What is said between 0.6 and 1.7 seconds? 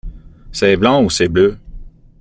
blanc ou c’est bleu?